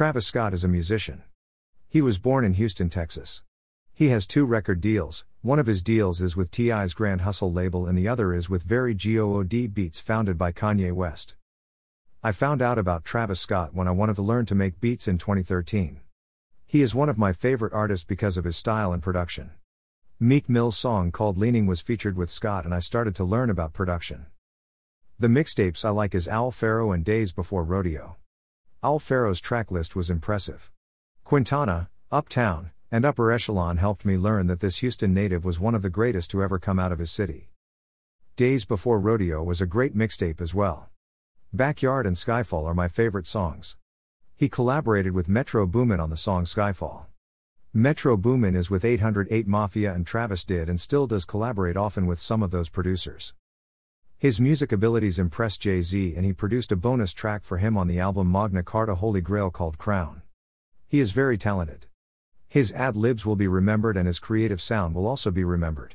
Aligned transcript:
Travis 0.00 0.26
Scott 0.26 0.54
is 0.54 0.64
a 0.64 0.66
musician. 0.66 1.24
He 1.86 2.00
was 2.00 2.16
born 2.16 2.42
in 2.42 2.54
Houston, 2.54 2.88
Texas. 2.88 3.42
He 3.92 4.08
has 4.08 4.26
two 4.26 4.46
record 4.46 4.80
deals, 4.80 5.26
one 5.42 5.58
of 5.58 5.66
his 5.66 5.82
deals 5.82 6.22
is 6.22 6.34
with 6.34 6.50
T.I.'s 6.50 6.94
Grand 6.94 7.20
Hustle 7.20 7.52
label 7.52 7.86
and 7.86 7.98
the 7.98 8.08
other 8.08 8.32
is 8.32 8.48
with 8.48 8.62
Very 8.62 8.94
GOOD 8.94 9.74
Beats 9.74 10.00
founded 10.00 10.38
by 10.38 10.52
Kanye 10.52 10.90
West. 10.94 11.34
I 12.22 12.32
found 12.32 12.62
out 12.62 12.78
about 12.78 13.04
Travis 13.04 13.40
Scott 13.40 13.74
when 13.74 13.86
I 13.86 13.90
wanted 13.90 14.16
to 14.16 14.22
learn 14.22 14.46
to 14.46 14.54
make 14.54 14.80
beats 14.80 15.06
in 15.06 15.18
2013. 15.18 16.00
He 16.66 16.80
is 16.80 16.94
one 16.94 17.10
of 17.10 17.18
my 17.18 17.34
favorite 17.34 17.74
artists 17.74 18.06
because 18.06 18.38
of 18.38 18.44
his 18.44 18.56
style 18.56 18.94
and 18.94 19.02
production. 19.02 19.50
Meek 20.18 20.48
Mill's 20.48 20.78
song 20.78 21.12
called 21.12 21.36
Leaning 21.36 21.66
was 21.66 21.82
featured 21.82 22.16
with 22.16 22.30
Scott 22.30 22.64
and 22.64 22.74
I 22.74 22.78
started 22.78 23.14
to 23.16 23.24
learn 23.24 23.50
about 23.50 23.74
production. 23.74 24.24
The 25.18 25.28
mixtapes 25.28 25.84
I 25.84 25.90
like 25.90 26.14
is 26.14 26.26
Owl 26.26 26.52
Pharaoh 26.52 26.90
and 26.90 27.04
Days 27.04 27.32
Before 27.32 27.64
Rodeo. 27.64 28.16
Pharaoh's 28.98 29.42
track 29.42 29.70
list 29.70 29.94
was 29.94 30.08
impressive. 30.08 30.70
Quintana, 31.22 31.90
Uptown, 32.10 32.70
and 32.90 33.04
Upper 33.04 33.30
Echelon 33.30 33.76
helped 33.76 34.06
me 34.06 34.16
learn 34.16 34.46
that 34.46 34.60
this 34.60 34.78
Houston 34.78 35.12
native 35.12 35.44
was 35.44 35.60
one 35.60 35.74
of 35.74 35.82
the 35.82 35.90
greatest 35.90 36.30
to 36.30 36.42
ever 36.42 36.58
come 36.58 36.78
out 36.78 36.90
of 36.90 36.98
his 36.98 37.10
city. 37.10 37.50
Days 38.36 38.64
Before 38.64 38.98
Rodeo 38.98 39.42
was 39.42 39.60
a 39.60 39.66
great 39.66 39.94
mixtape 39.94 40.40
as 40.40 40.54
well. 40.54 40.88
Backyard 41.52 42.06
and 42.06 42.16
Skyfall 42.16 42.64
are 42.64 42.74
my 42.74 42.88
favorite 42.88 43.26
songs. 43.26 43.76
He 44.34 44.48
collaborated 44.48 45.12
with 45.12 45.28
Metro 45.28 45.66
Boomin 45.66 46.00
on 46.00 46.08
the 46.08 46.16
song 46.16 46.44
Skyfall. 46.44 47.04
Metro 47.74 48.16
Boomin 48.16 48.56
is 48.56 48.70
with 48.70 48.84
808 48.84 49.46
Mafia 49.46 49.92
and 49.92 50.06
Travis 50.06 50.42
did 50.42 50.70
and 50.70 50.80
still 50.80 51.06
does 51.06 51.26
collaborate 51.26 51.76
often 51.76 52.06
with 52.06 52.18
some 52.18 52.42
of 52.42 52.50
those 52.50 52.70
producers. 52.70 53.34
His 54.20 54.38
music 54.38 54.70
abilities 54.70 55.18
impressed 55.18 55.62
Jay 55.62 55.80
Z, 55.80 56.12
and 56.14 56.26
he 56.26 56.34
produced 56.34 56.70
a 56.72 56.76
bonus 56.76 57.14
track 57.14 57.42
for 57.42 57.56
him 57.56 57.78
on 57.78 57.86
the 57.86 57.98
album 57.98 58.30
Magna 58.30 58.62
Carta 58.62 58.96
Holy 58.96 59.22
Grail 59.22 59.50
called 59.50 59.78
Crown. 59.78 60.20
He 60.86 61.00
is 61.00 61.12
very 61.12 61.38
talented. 61.38 61.86
His 62.46 62.70
ad 62.74 62.96
libs 62.96 63.24
will 63.24 63.34
be 63.34 63.48
remembered, 63.48 63.96
and 63.96 64.06
his 64.06 64.18
creative 64.18 64.60
sound 64.60 64.94
will 64.94 65.06
also 65.06 65.30
be 65.30 65.42
remembered. 65.42 65.94